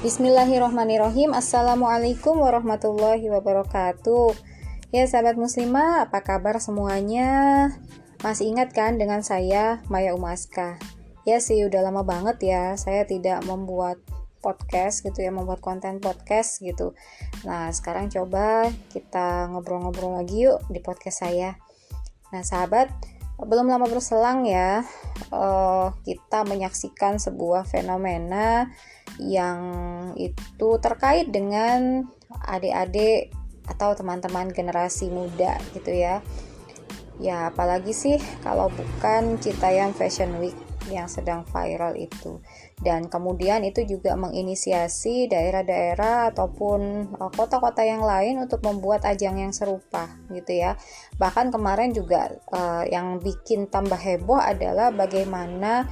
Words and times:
Bismillahirrohmanirrohim 0.00 1.36
Assalamualaikum 1.36 2.40
warahmatullahi 2.40 3.20
wabarakatuh. 3.36 4.32
Ya 4.96 5.04
sahabat 5.04 5.36
muslimah 5.36 6.08
apa 6.08 6.24
kabar 6.24 6.56
semuanya? 6.56 7.68
Masih 8.24 8.48
ingat 8.48 8.72
kan 8.72 8.96
dengan 8.96 9.20
saya 9.20 9.84
Maya 9.92 10.16
Umaska? 10.16 10.80
Ya 11.28 11.36
sih 11.36 11.60
udah 11.68 11.84
lama 11.84 12.00
banget 12.00 12.40
ya 12.40 12.80
Saya 12.80 13.04
tidak 13.04 13.44
membuat 13.44 14.00
podcast 14.40 15.04
gitu 15.04 15.20
ya 15.20 15.28
Membuat 15.28 15.60
konten 15.60 16.00
podcast 16.00 16.64
gitu. 16.64 16.96
Nah 17.44 17.68
sekarang 17.68 18.08
coba 18.08 18.72
kita 18.96 19.52
ngobrol-ngobrol 19.52 20.16
lagi 20.16 20.48
yuk 20.48 20.64
di 20.72 20.80
podcast 20.80 21.28
saya. 21.28 21.60
Nah 22.32 22.40
sahabat 22.40 22.88
belum 23.36 23.68
lama 23.68 23.84
berselang 23.84 24.48
ya 24.48 24.80
uh, 25.32 25.92
kita 26.04 26.44
menyaksikan 26.44 27.16
sebuah 27.16 27.64
fenomena 27.68 28.68
yang 29.20 29.60
itu 30.16 30.80
terkait 30.80 31.28
dengan 31.28 32.08
adik-adik 32.48 33.34
atau 33.68 33.94
teman-teman 33.94 34.48
generasi 34.50 35.12
muda 35.12 35.60
gitu 35.76 35.92
ya. 35.92 36.24
Ya 37.20 37.52
apalagi 37.52 37.92
sih 37.92 38.16
kalau 38.40 38.72
bukan 38.72 39.36
Citayam 39.36 39.92
Fashion 39.92 40.40
Week 40.40 40.56
yang 40.88 41.06
sedang 41.06 41.44
viral 41.44 41.94
itu. 42.00 42.40
Dan 42.80 43.12
kemudian 43.12 43.60
itu 43.62 43.84
juga 43.84 44.16
menginisiasi 44.16 45.28
daerah-daerah 45.28 46.32
ataupun 46.32 46.80
e, 47.12 47.22
kota-kota 47.36 47.84
yang 47.84 48.00
lain 48.00 48.40
untuk 48.40 48.64
membuat 48.64 49.04
ajang 49.04 49.36
yang 49.36 49.52
serupa 49.52 50.08
gitu 50.32 50.56
ya. 50.56 50.80
Bahkan 51.20 51.52
kemarin 51.52 51.92
juga 51.92 52.32
uh, 52.48 52.80
yang 52.88 53.20
bikin 53.20 53.68
tambah 53.68 54.00
heboh 54.00 54.40
adalah 54.40 54.88
bagaimana 54.88 55.84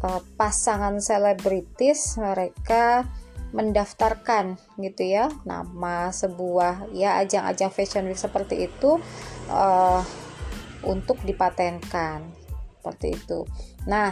uh, 0.00 0.20
pasangan 0.40 0.96
selebritis 1.02 2.16
mereka 2.16 3.04
mendaftarkan 3.52 4.56
gitu 4.80 5.04
ya 5.04 5.28
nama 5.44 6.08
sebuah 6.08 6.88
ya 6.96 7.20
ajang-ajang 7.20 7.68
fashion 7.68 8.08
week 8.08 8.16
seperti 8.16 8.64
itu 8.64 8.96
uh, 9.52 10.00
untuk 10.88 11.20
dipatenkan 11.22 12.24
seperti 12.80 13.14
itu. 13.14 13.46
Nah, 13.86 14.10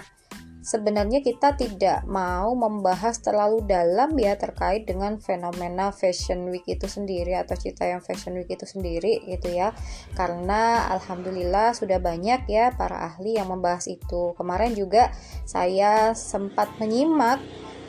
sebenarnya 0.70 1.18
kita 1.18 1.58
tidak 1.58 2.06
mau 2.06 2.54
membahas 2.54 3.18
terlalu 3.18 3.66
dalam 3.66 4.14
ya 4.14 4.38
terkait 4.38 4.86
dengan 4.86 5.18
fenomena 5.18 5.90
Fashion 5.90 6.46
Week 6.46 6.62
itu 6.70 6.86
sendiri 6.86 7.34
atau 7.34 7.58
cita 7.58 7.90
yang 7.90 7.98
Fashion 7.98 8.38
Week 8.38 8.46
itu 8.46 8.62
sendiri 8.62 9.26
gitu 9.26 9.50
ya. 9.50 9.74
Karena 10.14 10.86
alhamdulillah 10.94 11.74
sudah 11.74 11.98
banyak 11.98 12.46
ya 12.46 12.70
para 12.78 13.02
ahli 13.02 13.34
yang 13.34 13.50
membahas 13.50 13.90
itu. 13.90 14.30
Kemarin 14.38 14.78
juga 14.78 15.10
saya 15.42 16.14
sempat 16.14 16.70
menyimak 16.78 17.42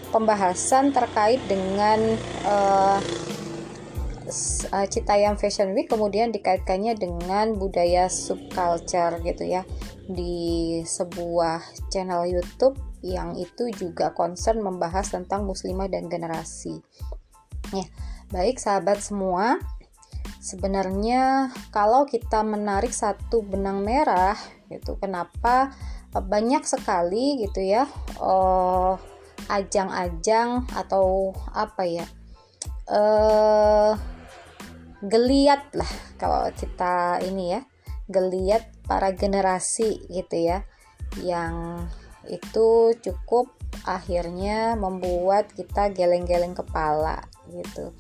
pembahasan 0.09 0.90
terkait 0.90 1.40
dengan 1.46 2.18
uh, 2.50 2.98
Citayam 4.88 5.36
Fashion 5.36 5.76
Week 5.76 5.92
kemudian 5.92 6.32
dikaitkannya 6.32 6.96
dengan 6.96 7.60
budaya 7.60 8.08
subculture 8.08 9.20
gitu 9.28 9.44
ya 9.44 9.68
di 10.08 10.80
sebuah 10.88 11.92
channel 11.92 12.26
YouTube 12.28 12.80
yang 13.04 13.36
itu 13.36 13.68
juga 13.76 14.16
concern 14.16 14.64
membahas 14.64 15.12
tentang 15.12 15.44
muslimah 15.44 15.90
dan 15.92 16.08
generasi. 16.08 16.80
Ya, 17.76 17.86
baik 18.32 18.62
sahabat 18.62 19.04
semua. 19.04 19.59
Sebenarnya 20.42 21.54
kalau 21.70 22.09
kita 22.09 22.42
menarik 22.42 22.94
satu 22.94 23.46
benang 23.46 23.86
merah 23.86 24.38
gitu, 24.70 24.98
kenapa 24.98 25.74
banyak 26.12 26.66
sekali 26.68 27.40
gitu 27.40 27.64
ya 27.64 27.88
uh, 28.20 29.00
ajang-ajang 29.48 30.68
atau 30.76 31.32
apa 31.56 31.88
ya 31.88 32.06
uh, 32.92 33.96
geliat 35.01 35.73
lah 35.73 35.91
kalau 36.17 36.50
kita 36.53 37.22
ini 37.25 37.57
ya. 37.57 37.62
Geliat 38.12 38.67
para 38.85 39.13
generasi 39.16 40.06
gitu 40.12 40.35
ya. 40.38 40.67
Yang 41.22 41.88
itu 42.29 42.94
cukup 43.01 43.50
akhirnya 43.88 44.78
membuat 44.78 45.50
kita 45.57 45.89
geleng-geleng 45.89 46.53
kepala 46.53 47.23
gitu. 47.50 47.95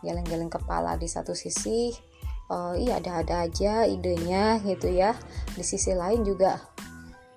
Geleng-geleng 0.00 0.50
kepala 0.50 0.96
di 0.96 1.06
satu 1.06 1.36
sisi 1.36 1.92
uh, 2.50 2.74
iya 2.74 2.98
ada-ada 2.98 3.48
aja 3.48 3.84
idenya 3.88 4.60
gitu 4.64 4.88
ya. 4.92 5.16
Di 5.52 5.64
sisi 5.64 5.92
lain 5.92 6.24
juga 6.24 6.58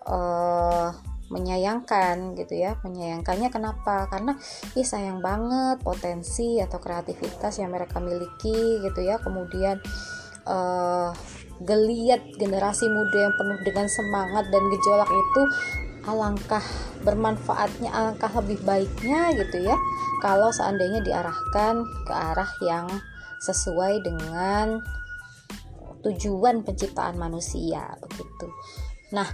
uh, 0.07 1.14
menyayangkan 1.25 2.37
gitu 2.37 2.53
ya 2.53 2.77
menyayangkannya 2.85 3.49
kenapa? 3.49 4.05
Karena 4.09 4.37
ih 4.77 4.85
sayang 4.85 5.25
banget 5.25 5.81
potensi 5.81 6.61
atau 6.61 6.77
kreativitas 6.77 7.57
yang 7.57 7.73
mereka 7.73 7.97
miliki 7.97 8.81
gitu 8.85 8.99
ya. 9.01 9.17
Kemudian 9.17 9.81
uh, 10.45 11.09
geliat 11.63 12.21
generasi 12.37 12.85
muda 12.91 13.29
yang 13.29 13.35
penuh 13.35 13.59
dengan 13.65 13.87
semangat 13.89 14.45
dan 14.53 14.63
gejolak 14.69 15.09
itu 15.09 15.41
alangkah 16.05 16.65
bermanfaatnya 17.01 17.89
alangkah 17.89 18.29
lebih 18.43 18.61
baiknya 18.61 19.33
gitu 19.33 19.65
ya. 19.65 19.75
Kalau 20.21 20.53
seandainya 20.53 21.01
diarahkan 21.01 21.81
ke 22.05 22.13
arah 22.13 22.51
yang 22.61 22.87
sesuai 23.41 24.01
dengan 24.05 24.81
tujuan 26.05 26.61
penciptaan 26.61 27.17
manusia 27.17 27.97
begitu. 27.97 28.47
Nah, 29.09 29.25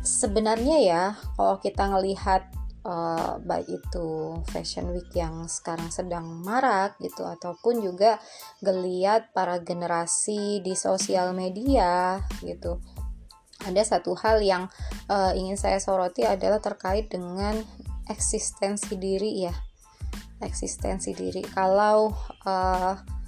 sebenarnya 0.00 0.78
ya 0.80 1.04
kalau 1.36 1.60
kita 1.60 1.88
ngelihat 1.88 2.48
uh, 2.84 3.36
baik 3.44 3.68
itu 3.68 4.40
fashion 4.48 4.92
week 4.96 5.12
yang 5.12 5.44
sekarang 5.46 5.92
sedang 5.92 6.24
marak 6.44 6.96
gitu 7.00 7.24
ataupun 7.24 7.84
juga 7.84 8.16
geliat 8.64 9.32
para 9.36 9.60
generasi 9.60 10.64
di 10.64 10.72
sosial 10.72 11.36
media 11.36 12.20
gitu 12.40 12.80
ada 13.60 13.82
satu 13.84 14.16
hal 14.16 14.40
yang 14.40 14.72
uh, 15.12 15.36
ingin 15.36 15.56
saya 15.56 15.76
soroti 15.76 16.24
adalah 16.24 16.64
terkait 16.64 17.12
dengan 17.12 17.60
eksistensi 18.08 18.96
diri 18.96 19.44
ya. 19.44 19.54
Eksistensi 20.40 21.12
diri. 21.12 21.44
Kalau 21.44 22.08
uh, 22.48 23.19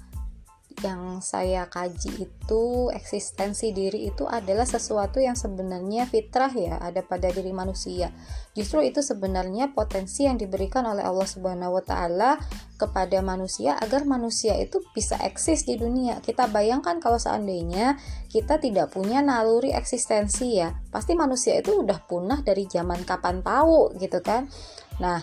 yang 0.81 1.21
saya 1.21 1.69
kaji 1.69 2.25
itu 2.25 2.63
eksistensi 2.89 3.69
diri 3.69 4.09
itu 4.09 4.25
adalah 4.25 4.65
sesuatu 4.65 5.21
yang 5.21 5.37
sebenarnya 5.37 6.09
fitrah 6.09 6.49
ya 6.49 6.81
ada 6.81 7.05
pada 7.05 7.29
diri 7.29 7.53
manusia. 7.53 8.09
Justru 8.57 8.81
itu 8.81 9.05
sebenarnya 9.05 9.71
potensi 9.77 10.25
yang 10.25 10.41
diberikan 10.41 10.87
oleh 10.89 11.05
Allah 11.05 11.29
Subhanahu 11.29 11.77
wa 11.77 11.83
taala 11.85 12.41
kepada 12.81 13.21
manusia 13.21 13.77
agar 13.77 14.03
manusia 14.03 14.57
itu 14.57 14.81
bisa 14.97 15.15
eksis 15.21 15.69
di 15.69 15.77
dunia. 15.77 16.19
Kita 16.25 16.49
bayangkan 16.49 16.97
kalau 16.97 17.21
seandainya 17.21 18.01
kita 18.33 18.57
tidak 18.57 18.89
punya 18.91 19.21
naluri 19.21 19.71
eksistensi 19.71 20.57
ya, 20.57 20.73
pasti 20.89 21.13
manusia 21.13 21.59
itu 21.61 21.85
udah 21.85 22.01
punah 22.09 22.41
dari 22.41 22.65
zaman 22.65 23.05
kapan 23.05 23.45
tahu 23.45 23.93
gitu 24.01 24.19
kan. 24.25 24.49
Nah, 24.97 25.21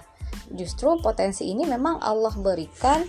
justru 0.51 0.99
potensi 0.99 1.51
ini 1.51 1.67
memang 1.67 2.03
Allah 2.03 2.35
berikan 2.39 3.03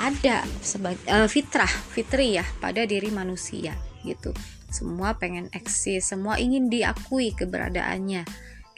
ada 0.00 0.44
sebagai 0.64 1.04
uh, 1.08 1.28
fitrah 1.28 1.68
fitri 1.68 2.40
ya 2.40 2.44
pada 2.58 2.84
diri 2.88 3.12
manusia 3.12 3.76
gitu. 4.06 4.32
Semua 4.70 5.18
pengen 5.18 5.50
eksis 5.52 6.08
semua 6.08 6.40
ingin 6.40 6.72
diakui 6.72 7.36
keberadaannya 7.36 8.24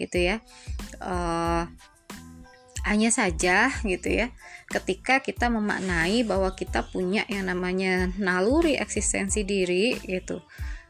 gitu 0.00 0.18
ya. 0.18 0.36
Uh, 0.98 1.68
hanya 2.82 3.14
saja 3.14 3.70
gitu 3.86 4.10
ya 4.10 4.34
ketika 4.66 5.22
kita 5.22 5.46
memaknai 5.46 6.26
bahwa 6.26 6.50
kita 6.58 6.82
punya 6.82 7.22
yang 7.30 7.46
namanya 7.46 8.10
naluri 8.18 8.74
eksistensi 8.74 9.46
diri 9.46 9.94
gitu. 10.02 10.42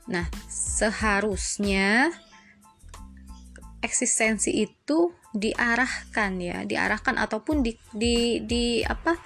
Nah 0.09 0.25
seharusnya 0.49 2.09
eksistensi 3.83 4.55
itu 4.55 5.11
diarahkan 5.33 6.37
ya 6.39 6.63
diarahkan 6.69 7.17
ataupun 7.17 7.65
di 7.65 7.81
di 7.97 8.45
di 8.45 8.85
apa 8.85 9.17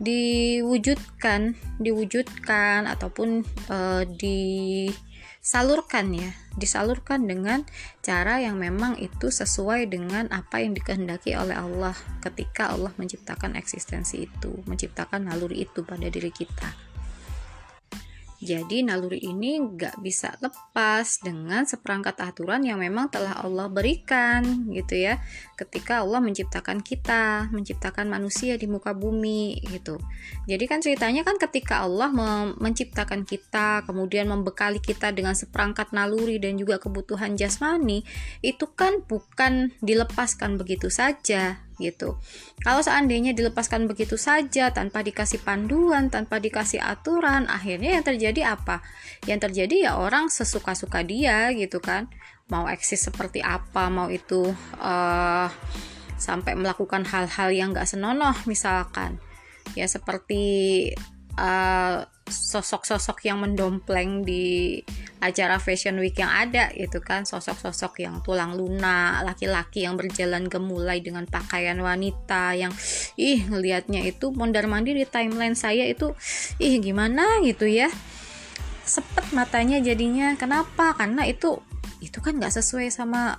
diwujudkan 0.00 1.52
diwujudkan 1.76 2.88
ataupun 2.88 3.44
uh, 3.68 4.04
disalurkan 4.16 6.16
ya 6.16 6.32
disalurkan 6.56 7.28
dengan 7.28 7.68
cara 8.00 8.40
yang 8.40 8.56
memang 8.56 8.96
itu 8.96 9.28
sesuai 9.28 9.92
dengan 9.92 10.32
apa 10.32 10.64
yang 10.64 10.72
dikehendaki 10.72 11.36
oleh 11.36 11.56
Allah 11.56 11.96
ketika 12.24 12.72
Allah 12.72 12.92
menciptakan 12.96 13.56
eksistensi 13.56 14.24
itu 14.24 14.64
menciptakan 14.64 15.28
naluri 15.28 15.68
itu 15.68 15.84
pada 15.84 16.08
diri 16.08 16.32
kita 16.32 16.91
jadi 18.42 18.82
naluri 18.82 19.22
ini 19.22 19.54
nggak 19.62 20.02
bisa 20.02 20.34
lepas 20.42 21.22
dengan 21.22 21.62
seperangkat 21.62 22.18
aturan 22.18 22.66
yang 22.66 22.82
memang 22.82 23.06
telah 23.06 23.38
Allah 23.38 23.70
berikan 23.70 24.66
gitu 24.74 24.98
ya. 24.98 25.22
Ketika 25.54 26.02
Allah 26.02 26.18
menciptakan 26.18 26.82
kita, 26.82 27.46
menciptakan 27.54 28.10
manusia 28.10 28.58
di 28.58 28.66
muka 28.66 28.98
bumi 28.98 29.62
gitu. 29.70 30.02
Jadi 30.50 30.64
kan 30.66 30.82
ceritanya 30.82 31.22
kan 31.22 31.38
ketika 31.38 31.86
Allah 31.86 32.10
menciptakan 32.58 33.22
kita, 33.22 33.86
kemudian 33.86 34.26
membekali 34.26 34.82
kita 34.82 35.14
dengan 35.14 35.38
seperangkat 35.38 35.94
naluri 35.94 36.42
dan 36.42 36.58
juga 36.58 36.82
kebutuhan 36.82 37.38
jasmani, 37.38 38.02
itu 38.42 38.66
kan 38.74 39.06
bukan 39.06 39.70
dilepaskan 39.78 40.58
begitu 40.58 40.90
saja 40.90 41.62
gitu. 41.82 42.16
Kalau 42.62 42.78
seandainya 42.78 43.34
dilepaskan 43.34 43.90
begitu 43.90 44.14
saja 44.14 44.70
tanpa 44.70 45.02
dikasih 45.02 45.42
panduan, 45.42 46.08
tanpa 46.08 46.38
dikasih 46.38 46.78
aturan, 46.78 47.50
akhirnya 47.50 47.98
yang 47.98 48.04
terjadi 48.06 48.54
apa? 48.54 48.80
Yang 49.26 49.50
terjadi 49.50 49.76
ya 49.90 49.92
orang 49.98 50.30
sesuka-suka 50.30 51.02
dia 51.02 51.50
gitu 51.52 51.82
kan. 51.82 52.06
Mau 52.46 52.70
eksis 52.70 53.02
seperti 53.10 53.42
apa, 53.42 53.90
mau 53.90 54.06
itu 54.06 54.54
uh, 54.78 55.48
sampai 56.22 56.54
melakukan 56.54 57.02
hal-hal 57.02 57.50
yang 57.50 57.74
gak 57.74 57.90
senonoh 57.90 58.34
misalkan. 58.46 59.18
Ya 59.74 59.90
seperti 59.90 60.42
uh, 61.34 62.06
sosok-sosok 62.32 63.28
yang 63.28 63.44
mendompleng 63.44 64.24
di 64.24 64.80
acara 65.20 65.60
fashion 65.60 66.00
week 66.00 66.18
yang 66.18 66.32
ada 66.32 66.72
itu 66.72 66.98
kan. 67.04 67.28
Sosok-sosok 67.28 68.00
yang 68.00 68.24
tulang 68.24 68.56
lunak 68.56 69.22
laki-laki 69.22 69.84
yang 69.84 70.00
berjalan 70.00 70.48
gemulai 70.48 70.98
dengan 71.04 71.28
pakaian 71.28 71.76
wanita 71.78 72.56
yang 72.56 72.72
ih 73.20 73.44
ngelihatnya 73.46 74.02
itu 74.08 74.32
mondar 74.32 74.64
mandir 74.66 74.96
di 74.96 75.06
timeline 75.06 75.54
saya 75.54 75.86
itu 75.86 76.16
ih 76.58 76.80
gimana 76.80 77.44
gitu 77.44 77.68
ya. 77.68 77.92
Sepet 78.82 79.30
matanya 79.30 79.78
jadinya. 79.78 80.34
Kenapa? 80.34 80.96
Karena 80.96 81.28
itu 81.28 81.60
itu 82.02 82.18
kan 82.18 82.40
nggak 82.40 82.56
sesuai 82.58 82.90
sama 82.90 83.38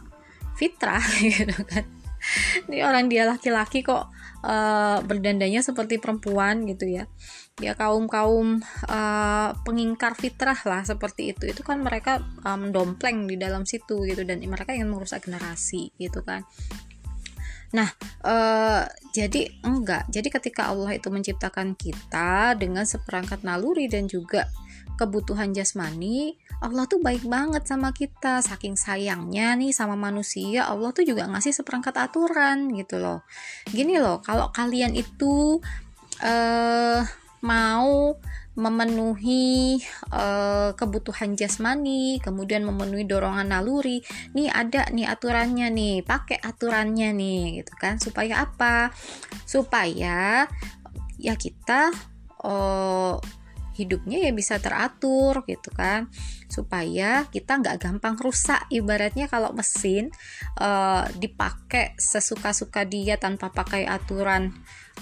fitrah 0.56 1.04
gitu 1.26 1.60
kan. 1.68 1.84
Ini 2.72 2.88
orang 2.88 3.12
dia 3.12 3.28
laki-laki 3.28 3.84
kok 3.84 4.08
uh, 4.44 5.00
berdandanya 5.02 5.64
seperti 5.64 5.98
perempuan 5.98 6.68
gitu 6.68 6.86
ya. 6.86 7.08
Ya 7.62 7.74
kaum 7.74 8.12
kaum 8.12 8.62
uh, 8.92 9.50
pengingkar 9.64 10.14
fitrah 10.20 10.58
lah 10.68 10.84
seperti 10.84 11.34
itu. 11.34 11.50
Itu 11.50 11.64
kan 11.64 11.82
mereka 11.82 12.22
uh, 12.44 12.60
mendompleng 12.60 13.26
di 13.26 13.40
dalam 13.40 13.64
situ 13.64 14.04
gitu 14.06 14.28
dan 14.28 14.44
mereka 14.44 14.76
ingin 14.76 14.92
merusak 14.92 15.26
generasi 15.26 15.96
gitu 15.98 16.22
kan. 16.22 16.44
Nah, 17.74 17.90
uh, 18.22 18.86
jadi 19.10 19.50
enggak. 19.66 20.06
Jadi 20.14 20.30
ketika 20.30 20.70
Allah 20.70 20.94
itu 20.94 21.10
menciptakan 21.10 21.74
kita 21.74 22.54
dengan 22.54 22.86
seperangkat 22.86 23.42
naluri 23.42 23.90
dan 23.90 24.06
juga 24.06 24.46
kebutuhan 24.96 25.52
jasmani, 25.52 26.38
Allah 26.64 26.88
tuh 26.88 27.04
baik 27.04 27.28
banget 27.28 27.68
sama 27.68 27.92
kita. 27.92 28.40
Saking 28.40 28.80
sayangnya 28.80 29.58
nih 29.60 29.76
sama 29.76 30.00
manusia, 30.00 30.66
Allah 30.70 30.96
tuh 30.96 31.04
juga 31.04 31.28
ngasih 31.28 31.52
seperangkat 31.52 31.96
aturan 31.98 32.72
gitu 32.78 33.02
loh. 33.02 33.26
Gini 33.68 34.00
loh, 34.00 34.24
kalau 34.24 34.50
kalian 34.56 34.96
itu 34.96 35.60
uh, 36.24 37.02
mau 37.44 38.16
memenuhi 38.54 39.82
uh, 40.14 40.78
kebutuhan 40.78 41.34
jasmani, 41.34 42.22
kemudian 42.22 42.62
memenuhi 42.62 43.04
dorongan 43.10 43.50
naluri. 43.50 44.06
Nih 44.38 44.54
ada 44.54 44.86
nih 44.94 45.10
aturannya 45.10 45.74
nih, 45.74 45.96
pakai 46.06 46.38
aturannya 46.38 47.12
nih 47.18 47.42
gitu 47.62 47.74
kan. 47.82 47.98
Supaya 47.98 48.46
apa? 48.46 48.94
Supaya 49.50 50.46
ya 51.18 51.34
kita 51.34 51.90
uh, 52.46 53.18
hidupnya 53.74 54.30
ya 54.30 54.32
bisa 54.32 54.62
teratur 54.62 55.42
gitu 55.50 55.70
kan 55.74 56.10
supaya 56.54 57.26
kita 57.34 57.58
nggak 57.58 57.78
gampang 57.82 58.14
rusak 58.22 58.62
ibaratnya 58.70 59.26
kalau 59.26 59.50
mesin 59.58 60.14
uh, 60.62 61.10
dipakai 61.18 61.98
sesuka-suka 61.98 62.86
dia 62.86 63.18
tanpa 63.18 63.50
pakai 63.50 63.90
aturan 63.90 64.54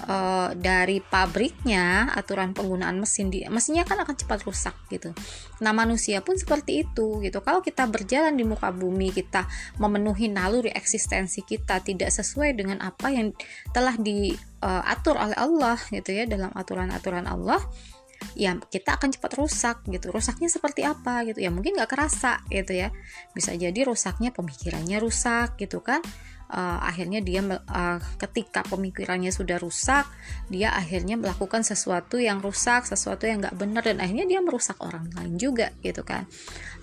uh, 0.08 0.56
dari 0.56 1.04
pabriknya 1.04 2.16
aturan 2.16 2.56
penggunaan 2.56 2.96
mesin 3.04 3.28
di 3.28 3.44
mesinnya 3.52 3.84
kan 3.84 4.00
akan 4.00 4.16
cepat 4.16 4.48
rusak 4.48 4.76
gitu. 4.88 5.12
Nah 5.60 5.76
manusia 5.76 6.24
pun 6.24 6.40
seperti 6.40 6.88
itu 6.88 7.20
gitu. 7.20 7.44
Kalau 7.44 7.60
kita 7.60 7.84
berjalan 7.92 8.40
di 8.40 8.48
muka 8.48 8.72
bumi 8.72 9.12
kita 9.12 9.46
memenuhi 9.78 10.32
naluri 10.32 10.72
eksistensi 10.72 11.44
kita 11.44 11.84
tidak 11.84 12.16
sesuai 12.16 12.56
dengan 12.56 12.80
apa 12.80 13.12
yang 13.12 13.36
telah 13.76 14.00
diatur 14.00 15.16
uh, 15.20 15.24
oleh 15.28 15.38
Allah 15.38 15.78
gitu 15.92 16.16
ya 16.16 16.24
dalam 16.24 16.56
aturan-aturan 16.56 17.28
Allah 17.28 17.60
ya 18.36 18.58
kita 18.58 18.98
akan 18.98 19.14
cepat 19.16 19.32
rusak 19.38 19.78
gitu. 19.88 20.12
Rusaknya 20.12 20.48
seperti 20.48 20.84
apa 20.84 21.24
gitu. 21.28 21.40
Ya 21.44 21.50
mungkin 21.54 21.78
nggak 21.78 21.92
kerasa 21.92 22.44
gitu 22.52 22.74
ya. 22.76 22.90
Bisa 23.36 23.56
jadi 23.56 23.88
rusaknya 23.88 24.32
pemikirannya 24.36 24.98
rusak 25.00 25.60
gitu 25.60 25.80
kan 25.84 26.02
uh, 26.52 26.80
akhirnya 26.84 27.24
dia 27.24 27.42
uh, 27.42 27.98
ketika 28.20 28.62
pemikirannya 28.68 29.32
sudah 29.32 29.58
rusak 29.58 30.06
dia 30.52 30.76
akhirnya 30.76 31.16
melakukan 31.16 31.64
sesuatu 31.64 32.20
yang 32.20 32.44
rusak 32.44 32.84
sesuatu 32.84 33.24
yang 33.26 33.40
nggak 33.40 33.56
benar 33.56 33.82
dan 33.88 34.04
akhirnya 34.04 34.28
dia 34.28 34.40
merusak 34.44 34.76
orang 34.84 35.08
lain 35.16 35.40
juga 35.40 35.72
gitu 35.80 36.04
kan. 36.04 36.28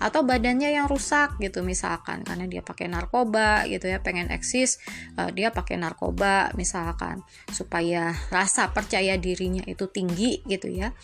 Atau 0.01 0.25
badannya 0.25 0.73
yang 0.73 0.89
rusak 0.89 1.37
gitu 1.37 1.61
misalkan. 1.61 2.25
Karena 2.25 2.49
dia 2.49 2.65
pakai 2.65 2.89
narkoba 2.89 3.69
gitu 3.69 3.85
ya 3.85 4.01
pengen 4.01 4.33
eksis 4.33 4.81
uh, 5.21 5.29
dia 5.29 5.53
pakai 5.53 5.77
narkoba 5.77 6.49
misalkan. 6.57 7.21
Supaya 7.53 8.15
rasa 8.33 8.73
percaya 8.73 9.15
dirinya 9.21 9.61
itu 9.69 9.85
tinggi 9.91 10.41
gitu 10.49 10.67
ya. 10.71 10.95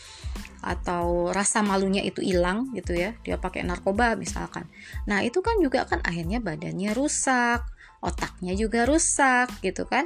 Atau 0.65 1.29
rasa 1.29 1.61
malunya 1.61 2.01
itu 2.01 2.25
hilang 2.25 2.73
gitu 2.73 2.97
ya. 2.97 3.13
Dia 3.21 3.37
pakai 3.37 3.61
narkoba 3.61 4.17
misalkan. 4.17 4.65
Nah 5.05 5.21
itu 5.21 5.45
kan 5.45 5.61
juga 5.61 5.85
kan 5.85 6.01
akhirnya 6.01 6.41
badannya 6.41 6.97
rusak 6.97 7.74
otaknya 8.05 8.53
juga 8.53 8.85
rusak 8.85 9.49
gitu 9.65 9.89
kan 9.89 10.05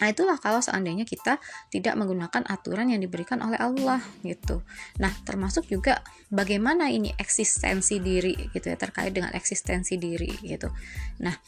Nah 0.00 0.10
itulah 0.10 0.34
kalau 0.34 0.58
seandainya 0.58 1.06
kita 1.06 1.38
tidak 1.70 1.94
menggunakan 1.94 2.42
aturan 2.50 2.90
yang 2.90 2.98
diberikan 2.98 3.38
oleh 3.38 3.54
Allah 3.54 4.02
gitu. 4.26 4.66
Nah 4.98 5.14
termasuk 5.22 5.70
juga 5.70 6.02
bagaimana 6.26 6.90
ini 6.90 7.14
eksistensi 7.14 8.02
diri 8.02 8.34
gitu 8.50 8.66
ya 8.66 8.74
terkait 8.74 9.14
dengan 9.14 9.30
eksistensi 9.30 10.00
diri 10.02 10.32
gitu. 10.42 10.66
Nah 11.22 11.38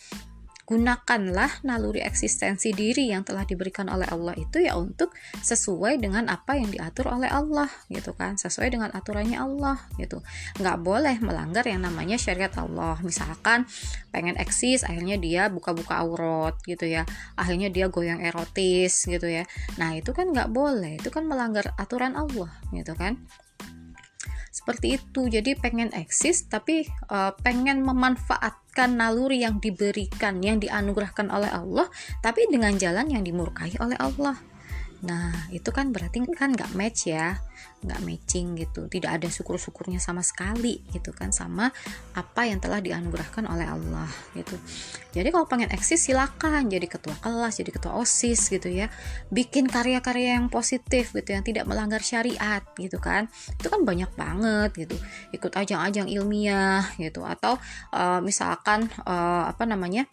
gunakanlah 0.64 1.60
naluri 1.60 2.00
eksistensi 2.00 2.72
diri 2.72 3.12
yang 3.12 3.20
telah 3.20 3.44
diberikan 3.44 3.92
oleh 3.92 4.08
Allah 4.08 4.32
itu 4.40 4.64
ya 4.64 4.80
untuk 4.80 5.12
sesuai 5.44 6.00
dengan 6.00 6.32
apa 6.32 6.56
yang 6.56 6.72
diatur 6.72 7.12
oleh 7.12 7.28
Allah 7.28 7.68
gitu 7.92 8.16
kan? 8.16 8.40
Sesuai 8.40 8.72
dengan 8.72 8.88
aturannya 8.90 9.36
Allah 9.36 9.76
gitu. 10.00 10.24
Nggak 10.56 10.78
boleh 10.80 11.16
melanggar 11.20 11.68
yang 11.68 11.84
namanya 11.84 12.16
syariat 12.16 12.52
Allah. 12.56 12.96
Misalkan 13.04 13.68
pengen 14.08 14.40
eksis 14.40 14.88
akhirnya 14.88 15.20
dia 15.20 15.52
buka-buka 15.52 16.00
aurat 16.00 16.56
gitu 16.64 16.88
ya. 16.88 17.04
Akhirnya 17.36 17.68
dia 17.68 17.92
goyang 17.92 18.24
erotis 18.24 19.04
gitu 19.04 19.28
ya. 19.28 19.44
Nah 19.76 19.92
itu 19.92 20.16
kan 20.16 20.32
nggak 20.32 20.48
boleh. 20.48 20.96
Itu 20.96 21.12
kan 21.12 21.28
melanggar 21.28 21.76
aturan 21.76 22.16
Allah 22.16 22.48
gitu 22.72 22.96
kan 22.96 23.20
seperti 24.54 25.02
itu. 25.02 25.26
Jadi 25.26 25.58
pengen 25.58 25.90
eksis 25.90 26.46
tapi 26.46 26.86
uh, 27.10 27.34
pengen 27.42 27.82
memanfaatkan 27.82 28.94
naluri 28.94 29.42
yang 29.42 29.58
diberikan 29.58 30.38
yang 30.38 30.62
dianugerahkan 30.62 31.26
oleh 31.26 31.50
Allah 31.50 31.90
tapi 32.22 32.46
dengan 32.46 32.78
jalan 32.78 33.10
yang 33.10 33.26
dimurkai 33.26 33.74
oleh 33.82 33.98
Allah 33.98 34.53
Nah, 35.04 35.52
itu 35.52 35.68
kan 35.68 35.92
berarti 35.92 36.24
kan 36.32 36.56
nggak 36.56 36.72
match 36.72 37.12
ya, 37.12 37.36
nggak 37.84 38.00
matching 38.00 38.56
gitu. 38.56 38.88
Tidak 38.88 39.10
ada 39.12 39.28
syukur-syukurnya 39.28 40.00
sama 40.00 40.24
sekali 40.24 40.80
gitu 40.96 41.12
kan 41.12 41.28
sama 41.28 41.68
apa 42.16 42.48
yang 42.48 42.56
telah 42.56 42.80
dianugerahkan 42.80 43.44
oleh 43.44 43.68
Allah 43.68 44.08
gitu. 44.32 44.56
Jadi 45.12 45.28
kalau 45.28 45.44
pengen 45.44 45.68
eksis 45.68 46.08
silakan 46.08 46.72
jadi 46.72 46.88
ketua 46.88 47.20
kelas, 47.20 47.60
jadi 47.60 47.70
ketua 47.76 47.92
OSIS 48.00 48.48
gitu 48.48 48.72
ya. 48.72 48.88
Bikin 49.28 49.68
karya-karya 49.68 50.40
yang 50.40 50.48
positif 50.48 51.12
gitu 51.12 51.36
yang 51.36 51.44
tidak 51.44 51.68
melanggar 51.68 52.00
syariat 52.00 52.64
gitu 52.80 52.96
kan. 52.96 53.28
Itu 53.60 53.68
kan 53.68 53.84
banyak 53.84 54.08
banget 54.16 54.88
gitu. 54.88 54.96
Ikut 55.36 55.52
ajang-ajang 55.52 56.08
ilmiah 56.08 56.88
gitu 56.96 57.28
atau 57.28 57.60
uh, 57.92 58.24
misalkan 58.24 58.88
uh, 59.04 59.52
apa 59.52 59.68
namanya? 59.68 60.08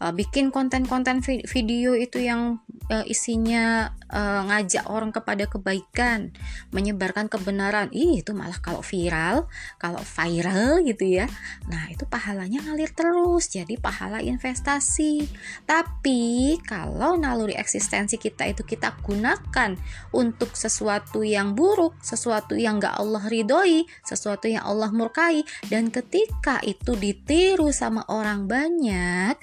Uh, 0.00 0.12
bikin 0.12 0.52
konten-konten 0.52 1.20
video 1.24 1.96
itu 1.96 2.20
yang 2.22 2.60
uh, 2.90 3.04
isinya 3.06 3.94
uh, 4.10 4.46
ngajak 4.46 4.86
orang 4.90 5.10
kepada 5.10 5.46
kebaikan, 5.50 6.34
menyebarkan 6.70 7.26
kebenaran. 7.26 7.90
Ih, 7.90 8.22
itu 8.22 8.32
malah 8.32 8.58
kalau 8.62 8.82
viral, 8.82 9.50
kalau 9.80 10.00
viral 10.02 10.82
gitu 10.86 11.04
ya. 11.06 11.26
Nah, 11.70 11.90
itu 11.90 12.06
pahalanya 12.06 12.62
ngalir 12.66 12.90
terus, 12.94 13.50
jadi 13.50 13.74
pahala 13.78 14.22
investasi. 14.22 15.26
Tapi 15.66 16.56
kalau 16.62 17.18
naluri 17.18 17.54
eksistensi 17.58 18.18
kita 18.18 18.46
itu 18.46 18.62
kita 18.62 18.94
gunakan 19.02 19.74
untuk 20.14 20.54
sesuatu 20.54 21.22
yang 21.26 21.54
buruk, 21.56 21.98
sesuatu 22.02 22.54
yang 22.54 22.78
gak 22.78 22.98
Allah 22.98 23.24
ridhoi, 23.26 23.86
sesuatu 24.06 24.46
yang 24.46 24.64
Allah 24.64 24.90
murkai, 24.92 25.42
dan 25.70 25.90
ketika 25.90 26.62
itu 26.62 26.94
ditiru 26.94 27.70
sama 27.74 28.06
orang 28.08 28.46
banyak, 28.46 29.34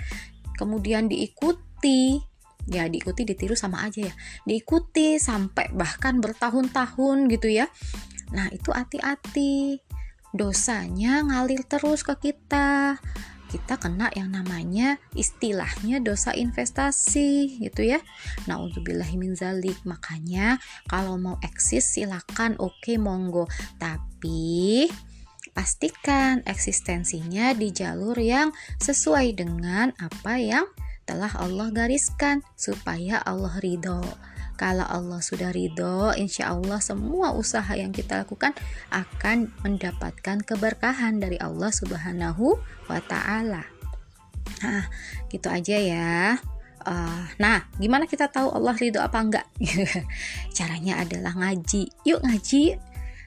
kemudian 0.63 1.11
diikuti. 1.11 2.23
Ya 2.63 2.87
diikuti 2.87 3.27
ditiru 3.27 3.59
sama 3.59 3.83
aja 3.83 4.07
ya. 4.07 4.13
Diikuti 4.47 5.19
sampai 5.19 5.75
bahkan 5.75 6.23
bertahun-tahun 6.23 7.27
gitu 7.27 7.51
ya. 7.51 7.67
Nah 8.31 8.47
itu 8.55 8.71
hati-hati. 8.71 9.83
Dosanya 10.31 11.27
ngalir 11.27 11.67
terus 11.67 12.07
ke 12.07 12.15
kita. 12.31 12.95
Kita 13.51 13.77
kena 13.77 14.09
yang 14.17 14.33
namanya 14.33 14.97
istilahnya 15.13 16.01
dosa 16.01 16.33
investasi 16.33 17.61
gitu 17.61 17.85
ya. 17.85 17.99
Nah 18.47 18.63
untuk 18.63 18.87
min 18.89 19.35
zalik. 19.35 19.77
Makanya 19.83 20.57
kalau 20.87 21.19
mau 21.19 21.35
eksis 21.43 21.99
silakan. 21.99 22.55
Oke 22.63 22.95
okay, 22.95 22.97
monggo. 22.97 23.45
Tapi 23.75 24.87
pastikan 25.53 26.41
eksistensinya 26.49 27.53
di 27.53 27.69
jalur 27.69 28.17
yang 28.17 28.51
sesuai 28.81 29.37
dengan 29.37 29.93
apa 30.01 30.41
yang 30.41 30.65
telah 31.05 31.31
Allah 31.37 31.69
gariskan 31.69 32.41
supaya 32.57 33.21
Allah 33.21 33.53
ridho. 33.61 34.01
Kalau 34.53 34.85
Allah 34.85 35.17
sudah 35.17 35.49
ridho, 35.49 36.13
insya 36.13 36.53
Allah 36.53 36.77
semua 36.77 37.33
usaha 37.33 37.73
yang 37.73 37.89
kita 37.89 38.21
lakukan 38.21 38.53
akan 38.93 39.49
mendapatkan 39.65 40.45
keberkahan 40.45 41.17
dari 41.17 41.41
Allah 41.41 41.73
Subhanahu 41.73 42.61
wa 42.85 42.99
Ta'ala. 43.01 43.65
Nah, 44.61 44.85
gitu 45.33 45.49
aja 45.49 45.77
ya. 45.77 46.37
Uh, 46.83 47.25
nah, 47.41 47.65
gimana 47.79 48.05
kita 48.05 48.29
tahu 48.29 48.53
Allah 48.53 48.77
ridho 48.77 49.01
apa 49.01 49.17
enggak? 49.19 49.47
Caranya 50.57 51.01
adalah 51.01 51.33
ngaji. 51.33 51.89
Yuk 52.05 52.21
ngaji, 52.21 52.77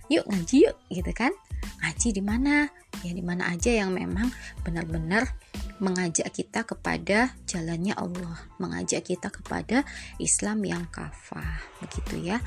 yuk 0.08 0.24
ngaji 0.30 0.56
yuk, 0.70 0.76
gitu 0.88 1.12
kan? 1.12 1.34
Ngaji 1.82 2.08
di 2.14 2.22
mana? 2.22 2.70
Ya 3.04 3.12
di 3.12 3.24
mana 3.24 3.52
aja 3.52 3.70
yang 3.72 3.92
memang 3.92 4.30
benar-benar 4.62 5.36
mengajak 5.82 6.32
kita 6.32 6.64
kepada 6.64 7.36
jalannya 7.44 7.92
Allah, 7.92 8.40
mengajak 8.56 9.04
kita 9.04 9.28
kepada 9.28 9.84
Islam 10.16 10.64
yang 10.64 10.88
kafah. 10.88 11.60
Begitu 11.84 12.32
ya. 12.32 12.38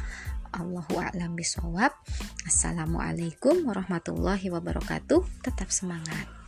Allahu 0.50 0.98
a'lam 0.98 1.38
bishawab. 1.38 1.94
Assalamualaikum 2.50 3.70
warahmatullahi 3.70 4.50
wabarakatuh. 4.50 5.22
Tetap 5.46 5.70
semangat. 5.70 6.39